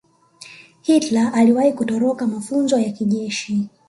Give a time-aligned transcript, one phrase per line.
[0.81, 3.69] hitler aliwahi kutoroka mafunzo ya kijeshi